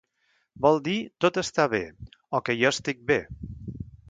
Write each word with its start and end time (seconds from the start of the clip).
Vol 0.65 0.79
dir 0.87 0.95
tot 1.25 1.37
està 1.41 1.67
bé, 1.75 1.83
o 2.39 2.43
que 2.49 2.57
jo 2.63 2.73
estic 2.77 3.05
bé. 3.15 3.21